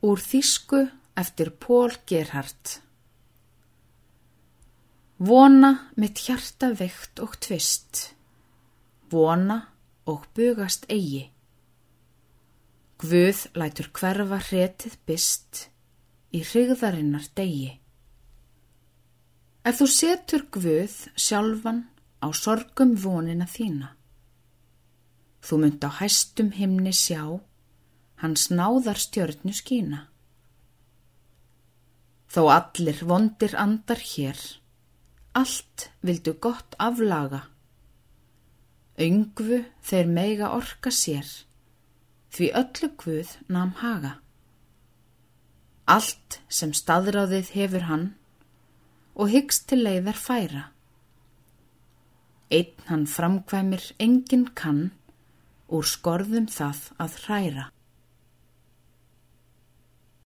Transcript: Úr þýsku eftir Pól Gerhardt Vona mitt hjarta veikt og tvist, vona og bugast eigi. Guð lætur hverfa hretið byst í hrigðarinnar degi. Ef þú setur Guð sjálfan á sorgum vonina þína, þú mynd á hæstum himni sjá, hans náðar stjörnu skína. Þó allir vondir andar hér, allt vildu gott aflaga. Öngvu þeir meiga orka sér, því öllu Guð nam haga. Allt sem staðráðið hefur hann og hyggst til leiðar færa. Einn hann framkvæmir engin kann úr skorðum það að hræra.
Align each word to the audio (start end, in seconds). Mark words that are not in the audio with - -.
Úr 0.00 0.16
þýsku 0.16 0.78
eftir 1.20 1.50
Pól 1.60 1.92
Gerhardt 2.08 2.78
Vona 5.20 5.74
mitt 6.00 6.22
hjarta 6.24 6.70
veikt 6.72 7.20
og 7.20 7.34
tvist, 7.44 8.14
vona 9.12 9.58
og 10.08 10.24
bugast 10.32 10.86
eigi. 10.88 11.26
Guð 13.04 13.42
lætur 13.60 13.90
hverfa 13.92 14.38
hretið 14.46 14.96
byst 15.04 15.66
í 16.32 16.40
hrigðarinnar 16.48 17.28
degi. 17.36 17.74
Ef 19.68 19.82
þú 19.82 19.90
setur 19.98 20.46
Guð 20.56 20.96
sjálfan 21.12 21.84
á 22.24 22.32
sorgum 22.32 22.96
vonina 23.04 23.44
þína, 23.44 23.92
þú 25.44 25.60
mynd 25.60 25.84
á 25.84 25.92
hæstum 26.00 26.54
himni 26.56 26.96
sjá, 26.96 27.36
hans 28.20 28.48
náðar 28.52 29.00
stjörnu 29.00 29.52
skína. 29.56 30.04
Þó 32.30 32.42
allir 32.54 33.00
vondir 33.02 33.56
andar 33.58 34.00
hér, 34.12 34.38
allt 35.34 35.88
vildu 36.06 36.36
gott 36.38 36.76
aflaga. 36.78 37.46
Öngvu 39.00 39.64
þeir 39.82 40.10
meiga 40.12 40.50
orka 40.54 40.92
sér, 40.94 41.26
því 42.30 42.50
öllu 42.60 42.90
Guð 43.00 43.32
nam 43.48 43.72
haga. 43.80 44.18
Allt 45.90 46.38
sem 46.46 46.74
staðráðið 46.76 47.54
hefur 47.56 47.88
hann 47.88 48.06
og 49.16 49.32
hyggst 49.32 49.66
til 49.72 49.80
leiðar 49.82 50.20
færa. 50.20 50.68
Einn 52.50 52.86
hann 52.86 53.08
framkvæmir 53.10 53.90
engin 53.98 54.46
kann 54.54 54.90
úr 55.70 55.86
skorðum 55.86 56.46
það 56.50 56.86
að 57.02 57.18
hræra. 57.24 57.66